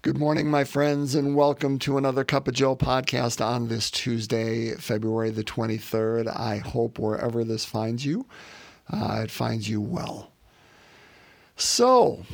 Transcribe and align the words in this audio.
Good 0.00 0.16
morning, 0.16 0.48
my 0.48 0.62
friends, 0.62 1.16
and 1.16 1.34
welcome 1.34 1.76
to 1.80 1.98
another 1.98 2.22
Cup 2.22 2.46
of 2.46 2.54
Joe 2.54 2.76
podcast 2.76 3.44
on 3.44 3.66
this 3.66 3.90
Tuesday, 3.90 4.76
February 4.76 5.30
the 5.30 5.42
23rd. 5.42 6.28
I 6.28 6.58
hope 6.58 7.00
wherever 7.00 7.42
this 7.42 7.64
finds 7.64 8.06
you, 8.06 8.24
uh, 8.92 9.22
it 9.24 9.30
finds 9.32 9.68
you 9.68 9.80
well. 9.80 10.30
So, 11.56 12.24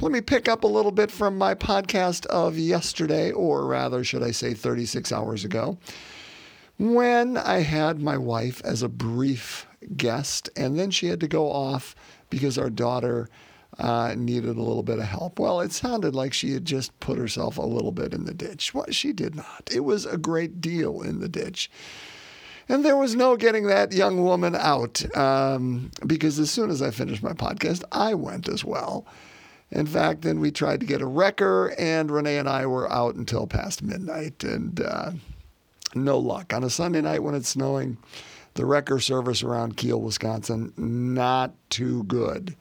let 0.00 0.12
me 0.12 0.22
pick 0.22 0.48
up 0.48 0.64
a 0.64 0.66
little 0.66 0.92
bit 0.92 1.10
from 1.10 1.36
my 1.36 1.54
podcast 1.54 2.24
of 2.26 2.56
yesterday, 2.56 3.32
or 3.32 3.66
rather, 3.66 4.02
should 4.02 4.22
I 4.22 4.30
say, 4.30 4.54
36 4.54 5.12
hours 5.12 5.44
ago, 5.44 5.76
when 6.78 7.36
I 7.36 7.58
had 7.58 8.00
my 8.00 8.16
wife 8.16 8.62
as 8.64 8.82
a 8.82 8.88
brief 8.88 9.66
guest, 9.94 10.48
and 10.56 10.78
then 10.78 10.90
she 10.90 11.08
had 11.08 11.20
to 11.20 11.28
go 11.28 11.52
off 11.52 11.94
because 12.30 12.56
our 12.56 12.70
daughter 12.70 13.28
uh, 13.78 14.14
needed 14.16 14.56
a 14.56 14.62
little 14.62 14.82
bit 14.82 14.98
of 14.98 15.04
help. 15.04 15.38
Well, 15.38 15.60
it 15.60 15.72
sounded 15.72 16.14
like 16.14 16.32
she 16.32 16.52
had 16.52 16.64
just 16.64 16.98
put 17.00 17.18
herself 17.18 17.56
a 17.56 17.62
little 17.62 17.92
bit 17.92 18.12
in 18.12 18.24
the 18.24 18.34
ditch. 18.34 18.74
Well, 18.74 18.86
she 18.90 19.12
did 19.12 19.34
not. 19.34 19.70
It 19.72 19.80
was 19.80 20.06
a 20.06 20.18
great 20.18 20.60
deal 20.60 21.02
in 21.02 21.20
the 21.20 21.28
ditch. 21.28 21.70
And 22.68 22.84
there 22.84 22.96
was 22.96 23.16
no 23.16 23.36
getting 23.36 23.66
that 23.66 23.92
young 23.92 24.22
woman 24.22 24.54
out 24.54 25.04
um, 25.16 25.90
because 26.06 26.38
as 26.38 26.50
soon 26.50 26.70
as 26.70 26.82
I 26.82 26.90
finished 26.90 27.22
my 27.22 27.32
podcast, 27.32 27.82
I 27.90 28.14
went 28.14 28.48
as 28.48 28.64
well. 28.64 29.06
In 29.72 29.86
fact, 29.86 30.22
then 30.22 30.40
we 30.40 30.50
tried 30.50 30.80
to 30.80 30.86
get 30.86 31.00
a 31.00 31.06
wrecker, 31.06 31.74
and 31.78 32.10
Renee 32.10 32.38
and 32.38 32.48
I 32.48 32.66
were 32.66 32.90
out 32.92 33.14
until 33.14 33.46
past 33.46 33.82
midnight, 33.82 34.42
and 34.42 34.80
uh, 34.80 35.12
no 35.94 36.18
luck. 36.18 36.52
On 36.52 36.64
a 36.64 36.70
Sunday 36.70 37.00
night 37.00 37.22
when 37.22 37.34
it's 37.34 37.48
snowing, 37.48 37.96
the 38.54 38.66
wrecker 38.66 38.98
service 38.98 39.42
around 39.42 39.76
Kiel, 39.76 40.00
Wisconsin, 40.00 40.72
not 40.76 41.54
too 41.70 42.02
good. 42.04 42.56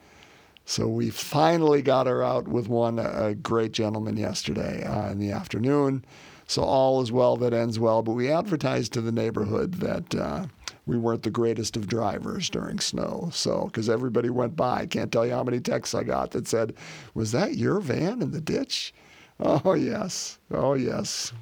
So 0.69 0.87
we 0.87 1.09
finally 1.09 1.81
got 1.81 2.05
her 2.05 2.21
out 2.21 2.47
with 2.47 2.67
one, 2.67 2.99
a 2.99 3.33
great 3.33 3.71
gentleman 3.71 4.17
yesterday 4.17 4.83
uh, 4.83 5.09
in 5.09 5.17
the 5.17 5.31
afternoon. 5.31 6.05
So 6.45 6.61
all 6.61 7.01
is 7.01 7.11
well 7.11 7.37
that 7.37 7.55
ends 7.55 7.79
well. 7.79 8.03
But 8.03 8.11
we 8.11 8.31
advertised 8.31 8.93
to 8.93 9.01
the 9.01 9.11
neighborhood 9.11 9.73
that 9.75 10.13
uh, 10.13 10.45
we 10.85 10.95
weren't 10.95 11.23
the 11.23 11.31
greatest 11.31 11.75
of 11.75 11.87
drivers 11.87 12.51
during 12.51 12.79
snow. 12.79 13.31
So, 13.33 13.65
because 13.65 13.89
everybody 13.89 14.29
went 14.29 14.55
by, 14.55 14.81
I 14.81 14.85
can't 14.85 15.11
tell 15.11 15.25
you 15.25 15.33
how 15.33 15.43
many 15.43 15.59
texts 15.59 15.95
I 15.95 16.03
got 16.03 16.31
that 16.31 16.47
said, 16.47 16.75
Was 17.15 17.31
that 17.31 17.55
your 17.55 17.79
van 17.79 18.21
in 18.21 18.29
the 18.29 18.39
ditch? 18.39 18.93
Oh, 19.39 19.73
yes. 19.73 20.37
Oh, 20.51 20.75
yes. 20.75 21.33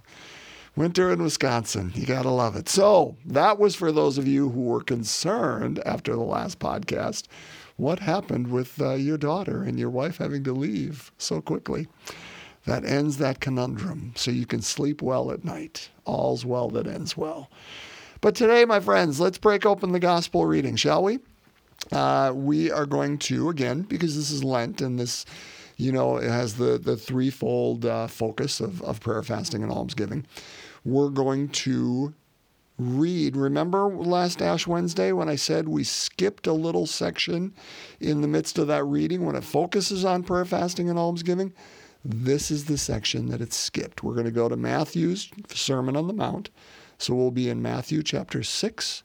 Winter 0.77 1.11
in 1.11 1.23
Wisconsin. 1.23 1.91
You 1.95 2.05
got 2.05 2.21
to 2.21 2.29
love 2.29 2.55
it. 2.55 2.69
So, 2.69 3.17
that 3.25 3.57
was 3.57 3.75
for 3.75 3.91
those 3.91 4.19
of 4.19 4.27
you 4.27 4.49
who 4.49 4.61
were 4.61 4.83
concerned 4.83 5.81
after 5.87 6.13
the 6.13 6.21
last 6.21 6.59
podcast 6.59 7.23
what 7.77 7.97
happened 7.99 8.51
with 8.51 8.79
uh, 8.79 8.93
your 8.93 9.17
daughter 9.17 9.63
and 9.63 9.79
your 9.79 9.89
wife 9.89 10.17
having 10.17 10.43
to 10.43 10.51
leave 10.53 11.11
so 11.17 11.41
quickly. 11.41 11.87
That 12.65 12.85
ends 12.85 13.17
that 13.17 13.39
conundrum 13.39 14.13
so 14.15 14.29
you 14.29 14.45
can 14.45 14.61
sleep 14.61 15.01
well 15.01 15.31
at 15.31 15.43
night. 15.43 15.89
All's 16.05 16.45
well 16.45 16.69
that 16.69 16.85
ends 16.85 17.17
well. 17.17 17.49
But 18.21 18.35
today, 18.35 18.63
my 18.63 18.79
friends, 18.79 19.19
let's 19.19 19.37
break 19.39 19.65
open 19.65 19.93
the 19.93 19.99
gospel 19.99 20.45
reading, 20.45 20.75
shall 20.75 21.03
we? 21.03 21.19
Uh, 21.91 22.33
we 22.35 22.69
are 22.69 22.85
going 22.85 23.17
to, 23.19 23.49
again, 23.49 23.81
because 23.81 24.15
this 24.15 24.29
is 24.29 24.43
Lent 24.43 24.81
and 24.81 24.99
this, 24.99 25.25
you 25.77 25.91
know, 25.91 26.17
it 26.17 26.29
has 26.29 26.55
the, 26.55 26.77
the 26.77 26.97
threefold 26.97 27.85
uh, 27.85 28.05
focus 28.05 28.59
of, 28.59 28.81
of 28.83 28.99
prayer, 28.99 29.23
fasting, 29.23 29.63
and 29.63 29.71
almsgiving. 29.71 30.25
We're 30.87 31.09
going 31.09 31.49
to 31.49 32.13
read. 32.79 33.35
Remember 33.35 33.89
last 33.89 34.41
Ash 34.41 34.65
Wednesday 34.65 35.11
when 35.11 35.27
I 35.27 35.35
said 35.35 35.67
we 35.67 35.83
skipped 35.83 36.47
a 36.47 36.53
little 36.53 36.85
section 36.85 37.53
in 37.99 38.21
the 38.21 38.27
midst 38.29 38.57
of 38.57 38.67
that 38.67 38.85
reading 38.85 39.25
when 39.25 39.35
it 39.35 39.43
focuses 39.43 40.05
on 40.05 40.23
prayer, 40.23 40.45
fasting, 40.45 40.89
and 40.89 40.97
almsgiving? 40.97 41.51
This 42.05 42.49
is 42.49 42.65
the 42.65 42.77
section 42.77 43.27
that 43.27 43.41
it's 43.41 43.57
skipped. 43.57 44.01
We're 44.01 44.13
going 44.13 44.27
to 44.27 44.31
go 44.31 44.47
to 44.47 44.55
Matthew's 44.55 45.29
Sermon 45.49 45.97
on 45.97 46.07
the 46.07 46.13
Mount. 46.13 46.51
So 46.97 47.13
we'll 47.13 47.31
be 47.31 47.49
in 47.49 47.61
Matthew 47.61 48.01
chapter 48.01 48.41
6, 48.41 49.03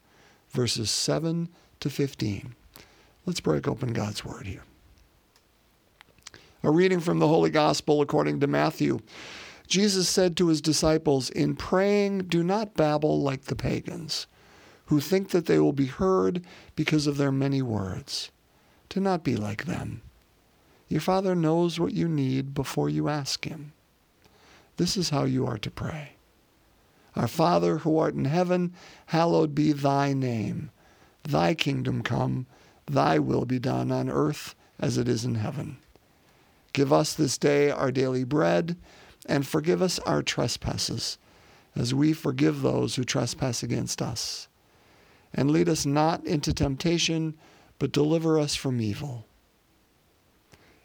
verses 0.50 0.88
7 0.88 1.48
to 1.80 1.90
15. 1.90 2.54
Let's 3.26 3.40
break 3.40 3.66
open 3.66 3.92
God's 3.92 4.24
Word 4.24 4.46
here. 4.46 4.62
A 6.62 6.70
reading 6.70 7.00
from 7.00 7.18
the 7.18 7.26
Holy 7.26 7.50
Gospel 7.50 8.02
according 8.02 8.38
to 8.38 8.46
Matthew. 8.46 9.00
Jesus 9.72 10.06
said 10.06 10.36
to 10.36 10.48
his 10.48 10.60
disciples, 10.60 11.30
In 11.30 11.56
praying, 11.56 12.24
do 12.24 12.42
not 12.42 12.74
babble 12.74 13.22
like 13.22 13.44
the 13.44 13.56
pagans, 13.56 14.26
who 14.88 15.00
think 15.00 15.30
that 15.30 15.46
they 15.46 15.58
will 15.58 15.72
be 15.72 15.86
heard 15.86 16.44
because 16.76 17.06
of 17.06 17.16
their 17.16 17.32
many 17.32 17.62
words. 17.62 18.30
Do 18.90 19.00
not 19.00 19.24
be 19.24 19.34
like 19.34 19.64
them. 19.64 20.02
Your 20.88 21.00
Father 21.00 21.34
knows 21.34 21.80
what 21.80 21.94
you 21.94 22.06
need 22.06 22.52
before 22.52 22.90
you 22.90 23.08
ask 23.08 23.46
Him. 23.46 23.72
This 24.76 24.98
is 24.98 25.08
how 25.08 25.24
you 25.24 25.46
are 25.46 25.56
to 25.56 25.70
pray. 25.70 26.16
Our 27.16 27.26
Father 27.26 27.78
who 27.78 27.96
art 27.96 28.12
in 28.12 28.26
heaven, 28.26 28.74
hallowed 29.06 29.54
be 29.54 29.72
thy 29.72 30.12
name. 30.12 30.70
Thy 31.22 31.54
kingdom 31.54 32.02
come, 32.02 32.44
thy 32.84 33.18
will 33.18 33.46
be 33.46 33.58
done 33.58 33.90
on 33.90 34.10
earth 34.10 34.54
as 34.78 34.98
it 34.98 35.08
is 35.08 35.24
in 35.24 35.36
heaven. 35.36 35.78
Give 36.74 36.92
us 36.92 37.14
this 37.14 37.38
day 37.38 37.70
our 37.70 37.90
daily 37.90 38.24
bread 38.24 38.76
and 39.26 39.46
forgive 39.46 39.80
us 39.82 39.98
our 40.00 40.22
trespasses, 40.22 41.18
as 41.74 41.94
we 41.94 42.12
forgive 42.12 42.62
those 42.62 42.96
who 42.96 43.04
trespass 43.04 43.62
against 43.62 44.02
us. 44.02 44.48
And 45.32 45.50
lead 45.50 45.68
us 45.68 45.86
not 45.86 46.24
into 46.26 46.52
temptation, 46.52 47.36
but 47.78 47.92
deliver 47.92 48.38
us 48.38 48.54
from 48.54 48.80
evil. 48.80 49.26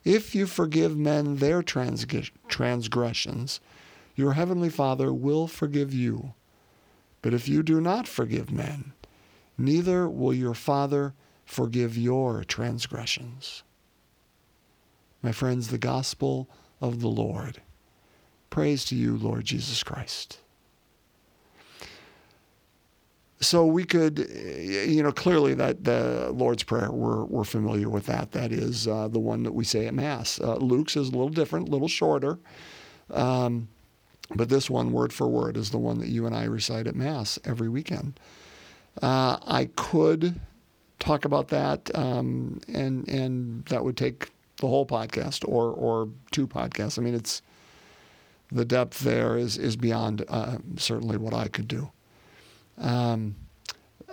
If 0.03 0.33
you 0.33 0.47
forgive 0.47 0.95
men 0.95 1.37
their 1.37 1.61
transgressions, 1.61 3.59
your 4.15 4.33
heavenly 4.33 4.69
Father 4.69 5.13
will 5.13 5.47
forgive 5.47 5.93
you. 5.93 6.33
But 7.21 7.33
if 7.33 7.49
you 7.49 7.61
do 7.61 7.81
not 7.81 8.07
forgive 8.07 8.51
men, 8.51 8.93
neither 9.57 10.07
will 10.07 10.33
your 10.33 10.53
Father 10.53 11.13
forgive 11.43 11.97
your 11.97 12.43
transgressions. 12.45 13.63
My 15.21 15.33
friends, 15.33 15.67
the 15.67 15.77
gospel 15.77 16.49
of 16.79 17.01
the 17.01 17.09
Lord. 17.09 17.61
Praise 18.49 18.85
to 18.85 18.95
you, 18.95 19.17
Lord 19.17 19.45
Jesus 19.45 19.83
Christ. 19.83 20.39
So 23.39 23.65
we 23.65 23.83
could, 23.83 24.17
you 24.17 25.03
know, 25.03 25.11
clearly 25.11 25.53
that 25.53 25.83
the 25.83 26.31
Lord's 26.33 26.63
Prayer, 26.63 26.91
we're, 26.91 27.23
we're 27.25 27.43
familiar 27.43 27.87
with 27.87 28.07
that. 28.07 28.31
That 28.31 28.51
is 28.51 28.87
uh, 28.87 29.09
the 29.09 29.19
one 29.19 29.43
that 29.43 29.53
we 29.53 29.63
say 29.63 29.85
at 29.85 29.93
Mass. 29.93 30.39
Uh, 30.41 30.55
Luke's 30.55 30.95
is 30.95 31.09
a 31.09 31.11
little 31.11 31.29
different, 31.29 31.67
a 31.67 31.71
little 31.71 31.87
shorter. 31.87 32.39
Um, 33.11 33.67
but 34.33 34.49
this 34.49 34.69
one, 34.69 34.91
word 34.91 35.13
for 35.13 35.27
word, 35.27 35.55
is 35.55 35.69
the 35.69 35.77
one 35.77 35.99
that 35.99 36.07
you 36.07 36.25
and 36.25 36.35
I 36.35 36.45
recite 36.45 36.87
at 36.87 36.95
Mass 36.95 37.37
every 37.45 37.69
weekend. 37.69 38.19
Uh, 39.01 39.37
I 39.45 39.69
could 39.75 40.39
talk 40.99 41.25
about 41.25 41.49
that, 41.49 41.95
um, 41.95 42.59
and 42.67 43.07
and 43.07 43.63
that 43.65 43.83
would 43.83 43.95
take 43.95 44.31
the 44.57 44.67
whole 44.67 44.85
podcast 44.85 45.47
or 45.47 45.71
or 45.71 46.09
two 46.31 46.47
podcasts. 46.47 46.97
I 46.97 47.03
mean, 47.03 47.13
it's 47.13 47.41
the 48.51 48.65
depth 48.65 48.99
there 48.99 49.37
is 49.37 49.57
is 49.57 49.75
beyond 49.75 50.23
uh, 50.27 50.57
certainly 50.77 51.17
what 51.17 51.33
I 51.33 51.47
could 51.47 51.67
do. 51.67 51.91
Um, 52.77 53.35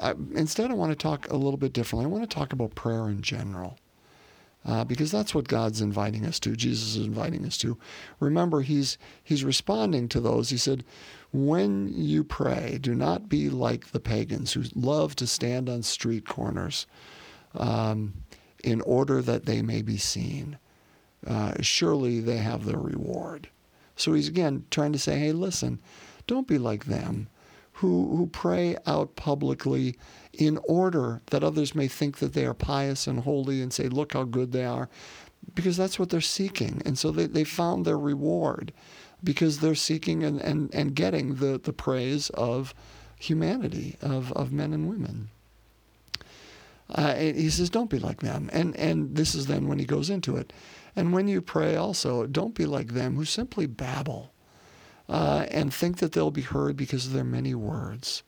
I, 0.01 0.15
instead, 0.35 0.71
I 0.71 0.75
want 0.75 0.93
to 0.93 0.97
talk 0.97 1.31
a 1.31 1.37
little 1.37 1.57
bit 1.57 1.73
differently. 1.73 2.07
I 2.07 2.09
want 2.09 2.29
to 2.29 2.35
talk 2.35 2.53
about 2.53 2.75
prayer 2.75 3.09
in 3.09 3.23
general. 3.23 3.79
Uh, 4.67 4.83
because 4.83 5.11
that's 5.11 5.35
what 5.35 5.47
God's 5.47 5.83
inviting 5.83 6.25
us 6.25 6.41
to. 6.41 6.57
Jesus 6.57 6.97
is 6.97 7.07
inviting 7.07 7.45
us 7.45 7.59
to. 7.59 7.77
Remember, 8.19 8.63
he's 8.63 8.97
he's 9.23 9.45
responding 9.45 10.09
to 10.09 10.21
those. 10.21 10.49
He 10.49 10.57
said, 10.57 10.85
"When 11.33 11.93
you 11.95 12.25
pray, 12.25 12.79
do 12.81 12.95
not 12.95 13.29
be 13.29 13.51
like 13.51 13.93
the 13.93 14.01
pagans 14.01 14.55
who 14.55 14.63
love 14.75 15.17
to 15.17 15.27
stand 15.27 15.69
on 15.69 15.83
street 15.83 16.27
corners, 16.27 16.87
um, 17.53 18.15
in 18.63 18.81
order 18.81 19.21
that 19.21 19.45
they 19.45 19.61
may 19.61 19.83
be 19.83 19.99
seen. 19.99 20.57
Uh, 21.27 21.53
surely 21.61 22.21
they 22.21 22.39
have 22.39 22.65
their 22.65 22.79
reward." 22.79 23.51
So 23.97 24.13
he's 24.13 24.29
again 24.29 24.65
trying 24.71 24.93
to 24.93 24.99
say, 24.99 25.19
hey, 25.19 25.33
listen, 25.33 25.81
don't 26.27 26.49
be 26.49 26.59
like 26.59 26.87
them 26.87 27.29
who, 27.75 28.17
who 28.17 28.27
pray 28.27 28.77
out 28.87 29.17
publicly 29.17 29.97
in 30.33 30.59
order 30.65 31.21
that 31.27 31.45
others 31.45 31.75
may 31.75 31.89
think 31.89 32.19
that 32.19 32.33
they 32.33 32.47
are 32.47 32.55
pious 32.55 33.07
and 33.07 33.21
holy 33.21 33.61
and 33.61 33.73
say, 33.73 33.89
look 33.89 34.13
how 34.13 34.25
good 34.25 34.53
they 34.53 34.65
are, 34.65 34.89
because 35.55 35.77
that's 35.77 35.99
what 35.99 36.11
they're 36.11 36.21
seeking. 36.21 36.81
And 36.85 36.99
so 36.99 37.11
they, 37.11 37.27
they 37.27 37.45
found 37.45 37.85
their 37.85 37.99
reward 37.99 38.73
because 39.23 39.59
they're 39.59 39.75
seeking 39.75 40.23
and, 40.23 40.41
and, 40.41 40.73
and 40.75 40.95
getting 40.95 41.37
the, 41.37 41.59
the 41.63 41.73
praise 41.73 42.31
of 42.31 42.75
humanity, 43.19 43.97
of, 44.01 44.33
of 44.33 44.53
men 44.53 44.73
and 44.73 44.89
women. 44.89 45.31
Uh, 46.91 47.15
he 47.15 47.49
says, 47.51 47.71
don't 47.71 47.91
be 47.91 47.99
like 47.99 48.21
them. 48.21 48.51
And, 48.53 48.77
and 48.77 49.17
this 49.17 49.35
is 49.35 49.47
then 49.47 49.69
when 49.69 49.79
he 49.79 49.87
goes 49.87 50.11
into 50.11 50.37
it. 50.37 50.53
And 50.95 51.13
when 51.13 51.29
you 51.29 51.41
pray 51.41 51.77
also, 51.77 52.27
don't 52.27 52.55
be 52.55 52.67
like 52.67 52.93
them 52.93 53.17
who 53.17 53.25
simply 53.25 53.67
babble 53.67 54.33
uh, 55.09 55.47
and 55.51 55.73
think 55.73 55.99
that 55.99 56.13
they'll 56.13 56.31
be 56.31 56.43
heard 56.43 56.77
because 56.77 57.07
of 57.07 57.13
their 57.13 57.25
many 57.25 57.55
words. 57.55 58.23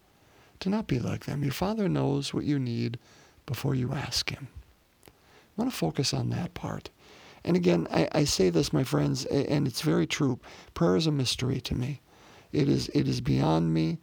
Do 0.59 0.71
not 0.71 0.87
be 0.87 0.99
like 0.99 1.27
them. 1.27 1.43
Your 1.43 1.53
Father 1.53 1.89
knows 1.89 2.33
what 2.33 2.45
you 2.45 2.59
need 2.59 2.99
before 3.45 3.75
you 3.75 3.93
ask 3.93 4.31
Him. 4.31 4.49
I 5.07 5.11
want 5.57 5.71
to 5.71 5.77
focus 5.77 6.13
on 6.13 6.31
that 6.31 6.55
part. 6.55 6.91
And 7.45 7.57
again, 7.57 7.87
I, 7.91 8.09
I 8.13 8.25
say 8.25 8.51
this, 8.51 8.73
my 8.73 8.83
friends, 8.83 9.25
and 9.27 9.67
it's 9.67 9.83
very 9.83 10.07
true. 10.07 10.41
Prayer 10.75 10.97
is 10.97 11.07
a 11.07 11.13
mystery 11.13 11.61
to 11.61 11.75
me. 11.75 12.01
It 12.53 12.69
is, 12.69 12.89
it 12.95 13.07
is 13.07 13.21
beyond 13.21 13.73
me. 13.73 13.99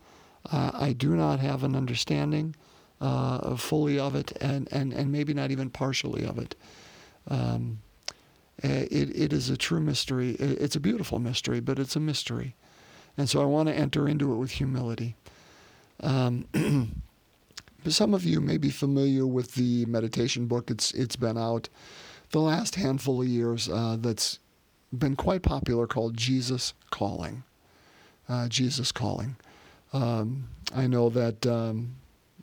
Uh, 0.52 0.72
I 0.74 0.94
do 0.94 1.16
not 1.16 1.40
have 1.40 1.64
an 1.64 1.76
understanding 1.76 2.56
uh, 3.04 3.56
fully 3.58 4.00
of 4.00 4.16
it, 4.16 4.32
and, 4.40 4.72
and, 4.72 4.94
and 4.94 5.12
maybe 5.12 5.34
not 5.34 5.52
even 5.52 5.70
partially 5.70 6.26
of 6.26 6.38
it. 6.40 6.56
Um, 7.28 7.82
eh, 8.64 8.88
it, 8.90 9.16
it 9.16 9.34
is 9.34 9.50
a 9.50 9.58
true 9.58 9.82
mystery. 9.82 10.32
It's 10.40 10.78
a 10.78 10.80
beautiful 10.80 11.20
mystery, 11.20 11.60
but 11.60 11.80
it's 11.80 11.98
a 11.98 12.00
mystery. 12.00 12.56
And 13.18 13.30
so 13.30 13.42
I 13.42 13.46
want 13.46 13.68
to 13.68 13.76
enter 13.76 14.08
into 14.08 14.32
it 14.32 14.38
with 14.38 14.52
humility. 14.52 15.16
Um, 16.02 16.46
some 17.88 18.14
of 18.14 18.24
you 18.24 18.40
may 18.40 18.58
be 18.58 18.70
familiar 18.70 19.28
with 19.28 19.56
the 19.56 19.86
meditation 19.86 20.48
book. 20.48 20.72
It's 20.72 20.94
it's 20.94 21.18
been 21.18 21.38
out 21.38 21.68
the 22.32 22.40
last 22.40 22.76
handful 22.76 23.22
of 23.22 23.28
years. 23.28 23.68
Uh, 23.68 23.98
that's 24.00 24.40
been 24.98 25.18
quite 25.18 25.42
popular, 25.42 25.88
called 25.88 26.16
Jesus 26.16 26.74
Calling. 26.90 27.44
Uh, 28.30 28.48
Jesus 28.48 28.94
Calling. 28.94 29.36
Um, 29.92 30.48
I 30.74 30.88
know 30.88 31.10
that 31.10 31.46
um, 31.46 31.96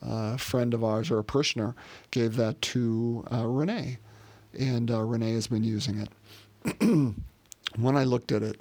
a 0.02 0.38
friend 0.38 0.74
of 0.74 0.82
ours 0.82 1.10
or 1.10 1.18
a 1.18 1.24
parishioner 1.24 1.74
gave 2.10 2.36
that 2.36 2.60
to 2.62 3.24
uh, 3.32 3.46
Renee, 3.46 3.98
and 4.58 4.90
uh, 4.90 5.02
Renee 5.02 5.34
has 5.34 5.46
been 5.46 5.64
using 5.64 6.00
it. 6.00 6.82
when 7.76 7.96
I 7.96 8.04
looked 8.04 8.32
at 8.32 8.42
it, 8.42 8.60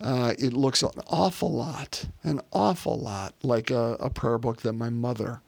uh, 0.00 0.34
it 0.38 0.52
looks 0.52 0.82
an 0.82 0.90
awful 1.08 1.52
lot, 1.52 2.06
an 2.24 2.40
awful 2.52 2.98
lot 2.98 3.34
like 3.42 3.70
a, 3.70 3.96
a, 4.00 4.10
prayer 4.10 4.38
book 4.38 4.62
that 4.62 4.72
my 4.72 4.90
mother 4.90 5.40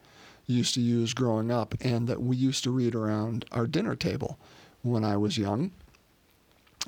used 0.45 0.73
to 0.75 0.81
use 0.81 1.13
growing 1.13 1.51
up 1.51 1.75
and 1.81 2.07
that 2.07 2.21
we 2.21 2.37
used 2.37 2.63
to 2.63 2.71
read 2.71 2.95
around 2.95 3.43
our 3.51 3.67
dinner 3.67 3.95
table 3.95 4.39
when 4.81 5.03
I 5.03 5.17
was 5.17 5.37
young. 5.37 5.71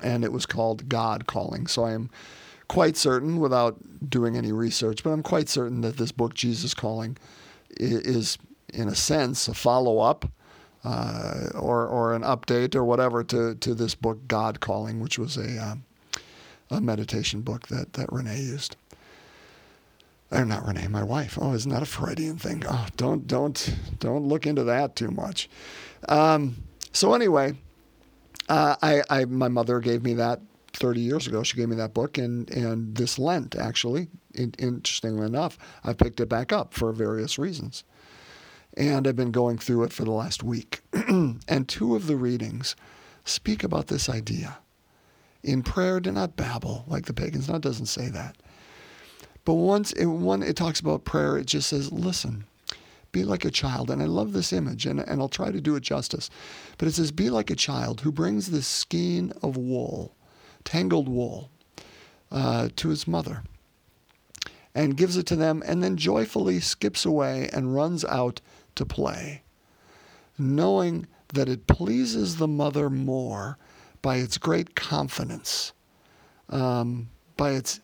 And 0.02 0.24
it 0.24 0.32
was 0.32 0.46
called 0.46 0.88
God 0.88 1.26
Calling. 1.26 1.66
So 1.66 1.84
I 1.84 1.92
am 1.92 2.08
quite 2.68 2.96
certain, 2.96 3.38
without 3.40 4.08
doing 4.08 4.36
any 4.36 4.52
research, 4.52 5.02
but 5.02 5.10
I'm 5.10 5.22
quite 5.22 5.48
certain 5.48 5.80
that 5.80 5.96
this 5.96 6.12
book, 6.12 6.34
Jesus 6.34 6.72
Calling, 6.72 7.16
is, 7.70 8.38
in 8.72 8.88
a 8.88 8.94
sense, 8.94 9.48
a 9.48 9.54
follow 9.54 9.98
up 9.98 10.30
uh, 10.84 11.48
or, 11.54 11.86
or 11.86 12.14
an 12.14 12.22
update 12.22 12.74
or 12.74 12.84
whatever 12.84 13.24
to, 13.24 13.54
to 13.56 13.74
this 13.74 13.94
book, 13.94 14.26
God 14.28 14.60
Calling, 14.60 15.00
which 15.00 15.18
was 15.18 15.36
a, 15.36 15.58
um, 15.58 15.84
a 16.70 16.80
meditation 16.80 17.40
book 17.40 17.68
that, 17.68 17.94
that 17.94 18.12
Renee 18.12 18.40
used. 18.40 18.76
Or 20.30 20.44
not 20.44 20.66
Renee, 20.66 20.88
my 20.88 21.02
wife. 21.02 21.38
Oh, 21.40 21.54
isn't 21.54 21.70
that 21.70 21.82
a 21.82 21.86
Freudian 21.86 22.36
thing? 22.36 22.62
Oh, 22.68 22.86
don't 22.98 23.26
don't 23.26 23.74
don't 23.98 24.26
look 24.26 24.46
into 24.46 24.62
that 24.64 24.94
too 24.94 25.10
much. 25.10 25.48
Um, 26.06 26.56
so 26.92 27.14
anyway, 27.14 27.54
uh, 28.46 28.76
I, 28.82 29.02
I 29.08 29.24
my 29.24 29.48
mother 29.48 29.80
gave 29.80 30.02
me 30.02 30.12
that 30.14 30.42
30 30.72 31.00
years 31.00 31.26
ago. 31.26 31.42
She 31.42 31.56
gave 31.56 31.68
me 31.68 31.76
that 31.76 31.94
book, 31.94 32.18
and 32.18 32.50
and 32.50 32.94
this 32.96 33.18
Lent 33.18 33.56
actually, 33.56 34.08
in, 34.34 34.54
interestingly 34.58 35.26
enough, 35.26 35.58
I 35.84 35.92
picked 35.92 36.20
it 36.20 36.28
back 36.28 36.52
up 36.52 36.74
for 36.74 36.92
various 36.92 37.38
reasons, 37.38 37.84
and 38.76 39.06
I've 39.06 39.16
been 39.16 39.32
going 39.32 39.58
through 39.58 39.84
it 39.84 39.92
for 39.92 40.04
the 40.04 40.12
last 40.12 40.42
week. 40.42 40.80
and 40.92 41.68
two 41.68 41.96
of 41.96 42.06
the 42.06 42.16
readings 42.16 42.76
speak 43.24 43.62
about 43.62 43.88
this 43.88 44.08
idea. 44.08 44.58
In 45.42 45.62
prayer, 45.62 46.00
do 46.00 46.10
not 46.10 46.36
babble 46.36 46.84
like 46.86 47.06
the 47.06 47.14
pagans. 47.14 47.48
Now, 47.48 47.56
it 47.56 47.62
doesn't 47.62 47.86
say 47.86 48.08
that. 48.08 48.36
But 49.44 49.54
once 49.54 49.92
it, 49.92 50.06
one, 50.06 50.42
it 50.42 50.56
talks 50.56 50.80
about 50.80 51.04
prayer, 51.04 51.38
it 51.38 51.46
just 51.46 51.68
says, 51.68 51.92
listen, 51.92 52.44
be 53.12 53.24
like 53.24 53.44
a 53.44 53.50
child. 53.50 53.90
And 53.90 54.02
I 54.02 54.06
love 54.06 54.32
this 54.32 54.52
image, 54.52 54.84
and, 54.84 55.00
and 55.00 55.20
I'll 55.20 55.28
try 55.28 55.50
to 55.50 55.60
do 55.60 55.76
it 55.76 55.82
justice. 55.82 56.28
But 56.76 56.88
it 56.88 56.92
says, 56.92 57.12
be 57.12 57.30
like 57.30 57.50
a 57.50 57.56
child 57.56 58.02
who 58.02 58.12
brings 58.12 58.50
this 58.50 58.66
skein 58.66 59.32
of 59.42 59.56
wool, 59.56 60.14
tangled 60.64 61.08
wool, 61.08 61.50
uh, 62.30 62.68
to 62.76 62.88
his 62.88 63.06
mother 63.08 63.42
and 64.74 64.96
gives 64.96 65.16
it 65.16 65.26
to 65.26 65.34
them, 65.34 65.62
and 65.66 65.82
then 65.82 65.96
joyfully 65.96 66.60
skips 66.60 67.04
away 67.04 67.48
and 67.52 67.74
runs 67.74 68.04
out 68.04 68.40
to 68.76 68.86
play, 68.86 69.42
knowing 70.38 71.06
that 71.34 71.48
it 71.48 71.66
pleases 71.66 72.36
the 72.36 72.46
mother 72.46 72.88
more 72.88 73.58
by 74.02 74.16
its 74.16 74.38
great 74.38 74.76
confidence, 74.76 75.72
um, 76.48 77.08
by 77.36 77.50
its 77.50 77.80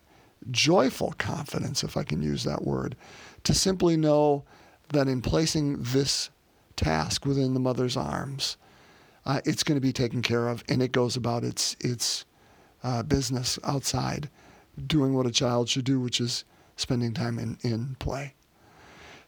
joyful 0.53 1.13
confidence, 1.19 1.83
if 1.83 1.97
I 1.97 2.05
can 2.05 2.23
use 2.23 2.45
that 2.45 2.63
word, 2.65 2.95
to 3.43 3.55
simply 3.55 3.97
know 3.97 4.45
that 4.91 5.09
in 5.09 5.21
placing 5.21 5.83
this 5.83 6.31
task 6.77 7.27
within 7.27 7.55
the 7.55 7.61
mother's 7.61 7.97
arms, 7.97 8.57
uh, 9.27 9.41
it's 9.45 9.65
going 9.65 9.77
to 9.77 9.85
be 9.85 9.93
taken 9.93 10.23
care 10.23 10.49
of, 10.49 10.63
and 10.69 10.81
it 10.81 10.93
goes 10.93 11.17
about 11.17 11.43
its 11.43 11.75
its 11.81 12.25
uh, 12.85 13.03
business 13.03 13.59
outside, 13.65 14.31
doing 14.87 15.15
what 15.15 15.27
a 15.27 15.33
child 15.33 15.69
should 15.69 15.85
do, 15.85 15.99
which 15.99 16.21
is 16.21 16.45
spending 16.77 17.15
time 17.15 17.39
in, 17.39 17.59
in 17.63 17.97
play. 17.99 18.35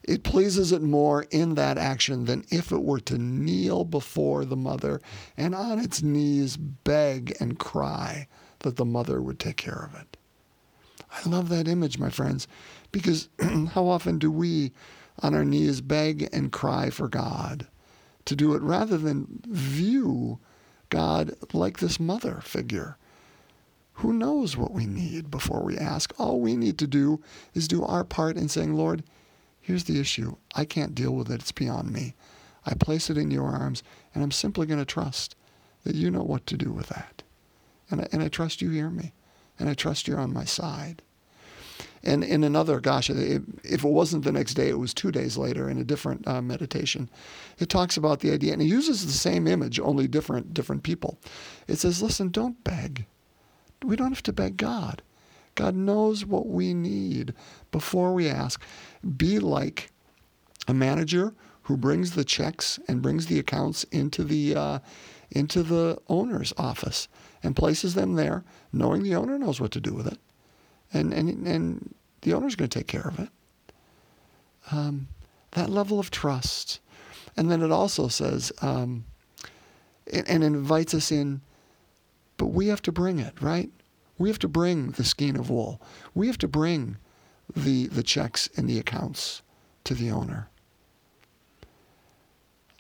It 0.05 0.23
pleases 0.23 0.70
it 0.70 0.82
more 0.82 1.26
in 1.31 1.56
that 1.56 1.79
action 1.79 2.26
than 2.26 2.44
if 2.50 2.70
it 2.70 2.82
were 2.82 3.00
to 3.00 3.19
kneel 3.19 3.85
before 3.85 4.44
the 4.44 4.56
mother 4.56 5.00
and 5.37 5.55
on 5.55 5.81
its 5.81 6.00
knees 6.00 6.56
beg 6.56 7.37
and 7.41 7.58
cry 7.58 8.29
that 8.61 8.76
the 8.76 8.85
mother 8.85 9.20
would 9.20 9.41
take 9.41 9.56
care 9.56 9.91
of 9.91 10.00
it. 10.00 10.17
I 11.11 11.29
love 11.29 11.49
that 11.49 11.67
image, 11.67 11.99
my 11.99 12.11
friends, 12.11 12.47
because 12.93 13.29
how 13.73 13.88
often 13.88 14.19
do 14.19 14.31
we 14.31 14.73
on 15.20 15.35
our 15.35 15.44
knees 15.44 15.81
beg 15.81 16.29
and 16.32 16.52
cry 16.52 16.91
for 16.91 17.09
God 17.09 17.67
to 18.26 18.37
do 18.37 18.55
it 18.55 18.62
rather 18.62 18.99
than 18.99 19.41
view 19.49 20.38
God 20.88 21.35
like 21.52 21.79
this 21.79 21.99
mother 21.99 22.41
figure? 22.43 22.97
Who 24.01 24.13
knows 24.13 24.59
what 24.59 24.73
we 24.73 24.85
need 24.85 25.31
before 25.31 25.63
we 25.63 25.79
ask? 25.79 26.13
All 26.19 26.39
we 26.39 26.55
need 26.55 26.77
to 26.79 26.87
do 26.87 27.23
is 27.55 27.67
do 27.67 27.83
our 27.83 28.05
part 28.05 28.37
in 28.37 28.49
saying, 28.49 28.75
Lord, 28.75 29.03
here's 29.59 29.85
the 29.85 29.99
issue. 29.99 30.37
I 30.55 30.67
can't 30.67 30.95
deal 30.95 31.13
with 31.13 31.31
it. 31.31 31.41
It's 31.41 31.53
beyond 31.53 31.91
me. 31.91 32.15
I 32.67 32.75
place 32.75 33.09
it 33.09 33.17
in 33.17 33.31
your 33.31 33.47
arms, 33.47 33.83
and 34.15 34.23
I'm 34.23 34.33
simply 34.33 34.67
going 34.67 34.81
to 34.81 34.85
trust 34.85 35.35
that 35.85 35.95
you 35.95 36.11
know 36.11 36.23
what 36.23 36.47
to 36.49 36.59
do 36.59 36.73
with 36.73 36.89
that. 36.89 37.23
And 37.91 38.03
I, 38.03 38.09
and 38.13 38.23
I 38.23 38.29
trust 38.29 38.61
you 38.61 38.69
hear 38.69 38.91
me, 38.91 39.15
and 39.59 39.71
I 39.71 39.73
trust 39.73 40.07
you're 40.07 40.21
on 40.21 40.35
my 40.35 40.45
side. 40.45 41.01
And 42.03 42.23
in 42.23 42.45
another, 42.45 42.81
gosh, 42.81 43.09
if 43.09 43.41
it 43.65 43.83
wasn't 43.83 44.25
the 44.25 44.33
next 44.33 44.55
day, 44.55 44.69
it 44.69 44.79
was 44.79 44.93
two 44.93 45.11
days 45.11 45.39
later 45.39 45.71
in 45.71 45.79
a 45.79 45.85
different 45.85 46.29
uh, 46.29 46.43
meditation. 46.43 47.09
It 47.59 47.71
talks 47.71 47.97
about 47.97 48.21
the 48.21 48.31
idea, 48.31 48.53
and 48.53 48.61
it 48.61 48.67
uses 48.67 49.07
the 49.07 49.13
same 49.13 49.47
image, 49.47 49.81
only 49.81 50.07
different 50.07 50.53
different 50.53 50.83
people. 50.83 51.19
It 51.67 51.77
says, 51.77 52.03
"Listen, 52.03 52.29
don't 52.29 52.63
beg. 52.63 53.07
We 53.84 53.96
don't 53.96 54.12
have 54.12 54.23
to 54.25 54.32
beg 54.32 54.56
God. 54.56 55.02
God 55.55 55.75
knows 55.75 56.25
what 56.25 56.47
we 56.47 56.75
need 56.75 57.35
before 57.71 58.12
we 58.12 58.28
ask. 58.28 58.61
Be 59.16 59.38
like 59.38 59.90
a 60.68 60.75
manager 60.75 61.35
who 61.62 61.76
brings 61.76 62.12
the 62.12 62.25
checks 62.25 62.78
and 62.88 63.02
brings 63.02 63.26
the 63.26 63.38
accounts 63.38 63.85
into 63.85 64.23
the 64.23 64.54
uh, 64.54 64.78
into 65.30 65.62
the 65.62 65.99
owner's 66.09 66.52
office 66.56 67.09
and 67.42 67.56
places 67.56 67.95
them 67.95 68.14
there, 68.14 68.45
knowing 68.73 69.02
the 69.02 69.14
owner 69.14 69.38
knows 69.38 69.61
what 69.61 69.73
to 69.73 69.80
do 69.80 69.92
with 69.92 70.06
it 70.06 70.18
and 70.92 71.12
and 71.12 71.47
and 71.47 71.95
the 72.23 72.35
owner's 72.35 72.56
going 72.56 72.68
to 72.68 72.78
take 72.78 72.87
care 72.87 73.06
of 73.06 73.18
it. 73.18 73.28
Um, 74.73 75.09
that 75.52 75.71
level 75.71 76.00
of 76.00 76.11
trust, 76.11 76.80
and 77.37 77.50
then 77.50 77.62
it 77.62 77.71
also 77.71 78.09
says, 78.09 78.50
um, 78.62 79.04
and, 80.12 80.28
and 80.28 80.42
invites 80.45 80.92
us 80.92 81.12
in, 81.12 81.40
but 82.37 82.47
we 82.47 82.69
have 82.69 82.83
to 82.83 82.93
bring 82.93 83.19
it, 83.19 83.40
right? 83.40 83.71
We 84.19 84.28
have 84.28 84.38
to 84.40 84.49
bring 84.49 84.93
the 84.93 85.05
skein 85.05 85.37
of 85.37 85.50
wool. 85.50 85.81
We 86.14 86.26
have 86.26 86.38
to 86.38 86.49
bring 86.49 86.97
the 87.55 87.87
the 87.87 88.02
checks 88.02 88.49
and 88.57 88.69
the 88.69 88.78
accounts 88.78 89.43
to 89.85 89.95
the 89.95 90.11
owner. 90.11 90.49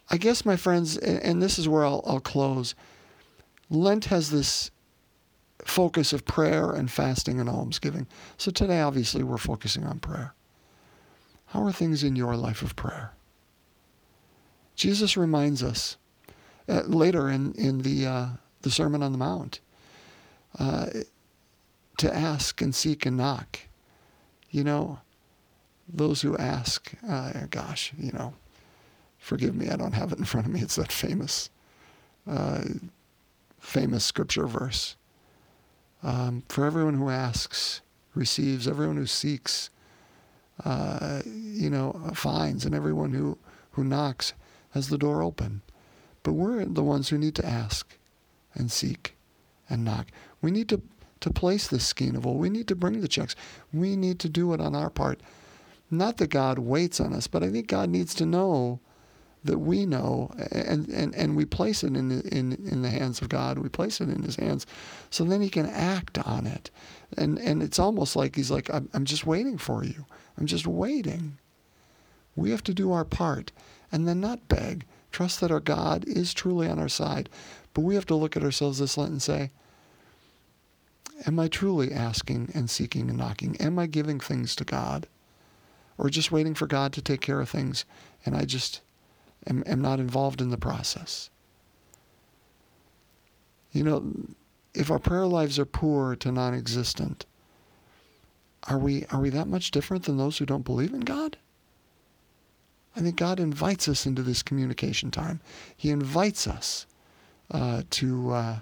I 0.08 0.18
guess, 0.18 0.44
my 0.44 0.56
friends, 0.56 0.96
and, 0.96 1.42
this 1.42 1.58
is 1.58 1.68
where 1.68 1.84
I'll, 1.84 2.02
I'll 2.06 2.20
close. 2.20 2.76
Lent 3.68 4.04
has 4.06 4.30
this 4.30 4.70
focus 5.64 6.12
of 6.12 6.24
prayer 6.24 6.70
and 6.70 6.88
fasting 6.88 7.40
and 7.40 7.48
almsgiving. 7.48 8.06
So 8.36 8.52
today, 8.52 8.80
obviously, 8.80 9.24
we're 9.24 9.36
focusing 9.36 9.84
on 9.84 9.98
prayer. 9.98 10.34
How 11.46 11.64
are 11.64 11.72
things 11.72 12.04
in 12.04 12.14
your 12.14 12.36
life 12.36 12.62
of 12.62 12.76
prayer? 12.76 13.14
Jesus 14.76 15.16
reminds 15.16 15.62
us 15.62 15.96
uh, 16.68 16.82
later 16.82 17.28
in, 17.28 17.52
in 17.54 17.82
the, 17.82 18.06
uh, 18.06 18.26
the 18.66 18.72
Sermon 18.72 19.00
on 19.00 19.12
the 19.12 19.18
Mount 19.18 19.60
uh, 20.58 20.86
to 21.98 22.12
ask 22.12 22.60
and 22.60 22.74
seek 22.74 23.06
and 23.06 23.16
knock. 23.16 23.60
You 24.50 24.64
know, 24.64 24.98
those 25.88 26.22
who 26.22 26.36
ask, 26.36 26.92
uh, 27.08 27.32
gosh, 27.48 27.92
you 27.96 28.10
know, 28.10 28.34
forgive 29.18 29.54
me, 29.54 29.68
I 29.68 29.76
don't 29.76 29.92
have 29.92 30.10
it 30.10 30.18
in 30.18 30.24
front 30.24 30.48
of 30.48 30.52
me. 30.52 30.62
It's 30.62 30.74
that 30.74 30.90
famous, 30.90 31.48
uh, 32.28 32.64
famous 33.60 34.04
scripture 34.04 34.48
verse. 34.48 34.96
Um, 36.02 36.42
for 36.48 36.64
everyone 36.64 36.94
who 36.94 37.08
asks, 37.08 37.82
receives, 38.16 38.66
everyone 38.66 38.96
who 38.96 39.06
seeks, 39.06 39.70
uh, 40.64 41.22
you 41.24 41.70
know, 41.70 42.10
finds, 42.14 42.64
and 42.64 42.74
everyone 42.74 43.12
who, 43.12 43.38
who 43.72 43.84
knocks 43.84 44.32
has 44.70 44.88
the 44.88 44.98
door 44.98 45.22
open. 45.22 45.62
But 46.24 46.32
we're 46.32 46.64
the 46.64 46.82
ones 46.82 47.10
who 47.10 47.18
need 47.18 47.36
to 47.36 47.46
ask 47.46 47.95
and 48.56 48.70
seek 48.70 49.16
and 49.70 49.84
knock. 49.84 50.08
We 50.42 50.50
need 50.50 50.68
to, 50.70 50.82
to 51.20 51.30
place 51.30 51.68
this 51.68 51.94
wool. 51.98 52.36
We 52.36 52.50
need 52.50 52.68
to 52.68 52.74
bring 52.74 53.00
the 53.00 53.08
checks. 53.08 53.36
We 53.72 53.96
need 53.96 54.18
to 54.20 54.28
do 54.28 54.52
it 54.52 54.60
on 54.60 54.74
our 54.74 54.90
part. 54.90 55.20
Not 55.90 56.16
that 56.16 56.28
God 56.28 56.58
waits 56.58 57.00
on 57.00 57.12
us, 57.12 57.26
but 57.26 57.42
I 57.42 57.50
think 57.50 57.68
God 57.68 57.88
needs 57.88 58.14
to 58.16 58.26
know 58.26 58.80
that 59.44 59.58
we 59.58 59.86
know 59.86 60.32
and, 60.50 60.88
and, 60.88 61.14
and 61.14 61.36
we 61.36 61.44
place 61.44 61.84
it 61.84 61.96
in, 61.96 62.20
in, 62.22 62.52
in 62.52 62.82
the 62.82 62.90
hands 62.90 63.22
of 63.22 63.28
God. 63.28 63.58
We 63.58 63.68
place 63.68 64.00
it 64.00 64.08
in 64.08 64.22
his 64.22 64.36
hands 64.36 64.66
so 65.10 65.24
then 65.24 65.40
he 65.40 65.48
can 65.48 65.66
act 65.66 66.18
on 66.18 66.46
it. 66.46 66.70
And, 67.16 67.38
and 67.38 67.62
it's 67.62 67.78
almost 67.78 68.16
like 68.16 68.36
he's 68.36 68.50
like, 68.50 68.72
I'm, 68.72 68.88
I'm 68.92 69.04
just 69.04 69.24
waiting 69.24 69.58
for 69.58 69.84
you. 69.84 70.04
I'm 70.36 70.46
just 70.46 70.66
waiting. 70.66 71.38
We 72.34 72.50
have 72.50 72.64
to 72.64 72.74
do 72.74 72.92
our 72.92 73.04
part 73.04 73.52
and 73.90 74.06
then 74.06 74.20
not 74.20 74.48
beg. 74.48 74.84
Trust 75.12 75.40
that 75.40 75.50
our 75.50 75.60
God 75.60 76.04
is 76.06 76.34
truly 76.34 76.68
on 76.68 76.78
our 76.78 76.88
side. 76.88 77.30
But 77.76 77.82
we 77.82 77.94
have 77.94 78.06
to 78.06 78.14
look 78.14 78.38
at 78.38 78.42
ourselves 78.42 78.78
this 78.78 78.96
Lent 78.96 79.10
and 79.10 79.20
say, 79.20 79.50
Am 81.26 81.38
I 81.38 81.46
truly 81.46 81.92
asking 81.92 82.50
and 82.54 82.70
seeking 82.70 83.10
and 83.10 83.18
knocking? 83.18 83.54
Am 83.58 83.78
I 83.78 83.84
giving 83.86 84.18
things 84.18 84.56
to 84.56 84.64
God? 84.64 85.06
Or 85.98 86.08
just 86.08 86.32
waiting 86.32 86.54
for 86.54 86.66
God 86.66 86.94
to 86.94 87.02
take 87.02 87.20
care 87.20 87.38
of 87.38 87.50
things 87.50 87.84
and 88.24 88.34
I 88.34 88.46
just 88.46 88.80
am, 89.46 89.62
am 89.66 89.82
not 89.82 90.00
involved 90.00 90.40
in 90.40 90.48
the 90.48 90.56
process? 90.56 91.28
You 93.72 93.84
know, 93.84 94.10
if 94.72 94.90
our 94.90 94.98
prayer 94.98 95.26
lives 95.26 95.58
are 95.58 95.66
poor 95.66 96.16
to 96.16 96.32
non 96.32 96.54
existent, 96.54 97.26
are 98.70 98.78
we, 98.78 99.04
are 99.12 99.20
we 99.20 99.28
that 99.28 99.48
much 99.48 99.70
different 99.70 100.04
than 100.04 100.16
those 100.16 100.38
who 100.38 100.46
don't 100.46 100.64
believe 100.64 100.94
in 100.94 101.00
God? 101.00 101.36
I 102.96 103.00
think 103.00 103.16
God 103.16 103.38
invites 103.38 103.86
us 103.86 104.06
into 104.06 104.22
this 104.22 104.42
communication 104.42 105.10
time. 105.10 105.40
He 105.76 105.90
invites 105.90 106.46
us 106.46 106.86
uh, 107.50 107.82
to 107.90 108.30
uh, 108.32 108.58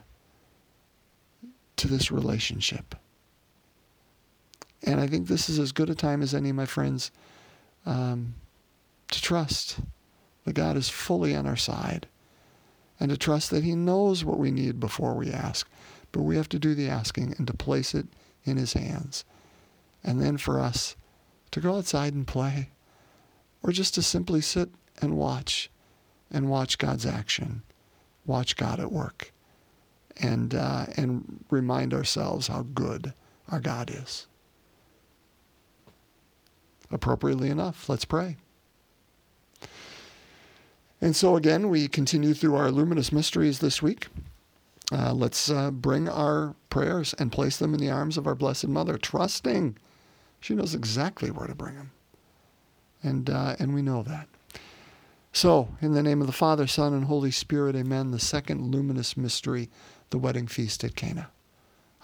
to 1.76 1.88
this 1.88 2.10
relationship, 2.10 2.94
and 4.82 5.00
I 5.00 5.06
think 5.06 5.26
this 5.26 5.48
is 5.48 5.58
as 5.58 5.72
good 5.72 5.90
a 5.90 5.94
time 5.94 6.22
as 6.22 6.34
any, 6.34 6.52
my 6.52 6.66
friends, 6.66 7.10
um, 7.86 8.34
to 9.10 9.20
trust 9.20 9.78
that 10.44 10.52
God 10.52 10.76
is 10.76 10.88
fully 10.88 11.34
on 11.34 11.46
our 11.46 11.56
side, 11.56 12.06
and 13.00 13.10
to 13.10 13.16
trust 13.16 13.50
that 13.50 13.64
He 13.64 13.74
knows 13.74 14.24
what 14.24 14.38
we 14.38 14.50
need 14.50 14.78
before 14.80 15.14
we 15.14 15.30
ask, 15.30 15.68
but 16.12 16.22
we 16.22 16.36
have 16.36 16.48
to 16.50 16.58
do 16.58 16.74
the 16.74 16.88
asking 16.88 17.34
and 17.38 17.46
to 17.46 17.54
place 17.54 17.94
it 17.94 18.06
in 18.44 18.56
His 18.56 18.74
hands, 18.74 19.24
and 20.02 20.20
then 20.20 20.36
for 20.36 20.60
us 20.60 20.96
to 21.50 21.60
go 21.60 21.76
outside 21.76 22.14
and 22.14 22.26
play 22.26 22.70
or 23.64 23.72
just 23.72 23.94
to 23.94 24.02
simply 24.02 24.42
sit 24.42 24.68
and 25.00 25.16
watch 25.16 25.70
and 26.30 26.50
watch 26.50 26.76
God's 26.78 27.06
action, 27.06 27.62
watch 28.26 28.56
God 28.56 28.80
at 28.80 28.92
work, 28.92 29.32
and, 30.20 30.54
uh, 30.54 30.86
and 30.96 31.44
remind 31.50 31.92
ourselves 31.92 32.48
how 32.48 32.62
good 32.74 33.12
our 33.50 33.60
God 33.60 33.90
is. 33.90 34.26
Appropriately 36.90 37.50
enough, 37.50 37.88
let's 37.88 38.04
pray. 38.04 38.36
And 41.00 41.14
so, 41.14 41.36
again, 41.36 41.68
we 41.68 41.88
continue 41.88 42.34
through 42.34 42.54
our 42.54 42.70
luminous 42.70 43.12
mysteries 43.12 43.58
this 43.58 43.82
week. 43.82 44.06
Uh, 44.92 45.12
let's 45.12 45.50
uh, 45.50 45.70
bring 45.70 46.08
our 46.08 46.54
prayers 46.70 47.14
and 47.18 47.32
place 47.32 47.56
them 47.56 47.74
in 47.74 47.80
the 47.80 47.90
arms 47.90 48.16
of 48.16 48.26
our 48.26 48.34
Blessed 48.34 48.68
Mother, 48.68 48.96
trusting 48.96 49.76
she 50.40 50.54
knows 50.54 50.74
exactly 50.74 51.30
where 51.30 51.46
to 51.46 51.54
bring 51.54 51.76
them 51.76 51.90
and 53.04 53.30
uh, 53.30 53.54
and 53.58 53.74
we 53.74 53.82
know 53.82 54.02
that. 54.02 54.26
So, 55.36 55.70
in 55.80 55.94
the 55.94 56.02
name 56.02 56.20
of 56.20 56.28
the 56.28 56.32
Father, 56.32 56.68
Son, 56.68 56.94
and 56.94 57.06
Holy 57.06 57.32
Spirit, 57.32 57.74
Amen. 57.74 58.12
The 58.12 58.20
second 58.20 58.72
luminous 58.72 59.16
mystery, 59.16 59.68
the 60.10 60.16
wedding 60.16 60.46
feast 60.46 60.84
at 60.84 60.94
Cana. 60.94 61.28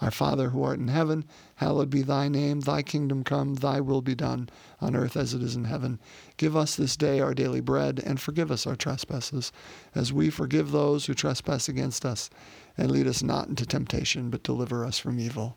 Our 0.01 0.11
Father 0.11 0.49
who 0.49 0.61
art 0.63 0.79
in 0.79 0.89
heaven, 0.89 1.23
hallowed 1.55 1.89
be 1.89 2.01
thy 2.01 2.27
name. 2.27 2.59
Thy 2.59 2.81
kingdom 2.81 3.23
come, 3.23 3.55
thy 3.55 3.79
will 3.79 4.01
be 4.01 4.15
done, 4.15 4.49
on 4.81 4.97
earth 4.97 5.15
as 5.15 5.33
it 5.33 5.41
is 5.41 5.55
in 5.55 5.63
heaven. 5.63 5.97
Give 6.35 6.57
us 6.57 6.75
this 6.75 6.97
day 6.97 7.21
our 7.21 7.33
daily 7.33 7.61
bread, 7.61 8.01
and 8.05 8.19
forgive 8.19 8.51
us 8.51 8.67
our 8.67 8.75
trespasses, 8.75 9.53
as 9.95 10.11
we 10.11 10.29
forgive 10.29 10.71
those 10.71 11.05
who 11.05 11.13
trespass 11.13 11.69
against 11.69 12.05
us. 12.05 12.29
And 12.77 12.91
lead 12.91 13.07
us 13.07 13.23
not 13.23 13.47
into 13.47 13.65
temptation, 13.65 14.29
but 14.29 14.43
deliver 14.43 14.83
us 14.83 14.99
from 14.99 15.21
evil. 15.21 15.55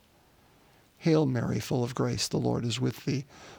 Hail 0.99 1.27
Mary, 1.27 1.59
full 1.59 1.83
of 1.83 1.97
grace, 1.97 2.29
the 2.29 2.39
Lord 2.39 2.65
is 2.65 2.81
with 2.81 3.05
thee. 3.05 3.25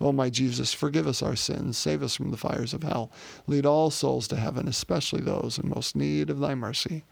O 0.00 0.12
my 0.12 0.30
Jesus, 0.30 0.72
forgive 0.72 1.06
us 1.06 1.22
our 1.22 1.36
sins, 1.36 1.78
save 1.78 2.02
us 2.02 2.14
from 2.14 2.30
the 2.30 2.36
fires 2.36 2.74
of 2.74 2.82
hell. 2.82 3.10
Lead 3.46 3.64
all 3.64 3.90
souls 3.90 4.28
to 4.28 4.36
heaven, 4.36 4.68
especially 4.68 5.20
those 5.20 5.58
in 5.58 5.68
most 5.68 5.96
need 5.96 6.30
of 6.30 6.38
thy 6.38 6.54
mercy. 6.54 7.04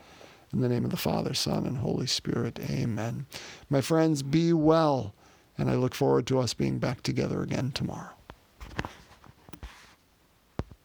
In 0.52 0.60
the 0.60 0.68
name 0.68 0.84
of 0.84 0.90
the 0.90 0.96
Father, 0.96 1.34
Son, 1.34 1.66
and 1.66 1.78
Holy 1.78 2.06
Spirit, 2.06 2.60
amen. 2.70 3.26
My 3.68 3.80
friends, 3.80 4.22
be 4.22 4.52
well, 4.52 5.14
and 5.58 5.70
I 5.70 5.74
look 5.74 5.94
forward 5.94 6.26
to 6.28 6.38
us 6.38 6.54
being 6.54 6.78
back 6.78 7.02
together 7.02 7.42
again 7.42 7.72
tomorrow. 7.72 8.12